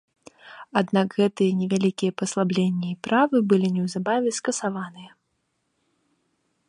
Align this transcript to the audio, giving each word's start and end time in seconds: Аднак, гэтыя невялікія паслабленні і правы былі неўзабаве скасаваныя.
Аднак, 0.79 1.07
гэтыя 1.19 1.57
невялікія 1.59 2.15
паслабленні 2.21 2.87
і 2.93 2.97
правы 3.09 3.37
былі 3.53 3.67
неўзабаве 3.77 4.29
скасаваныя. 4.39 5.11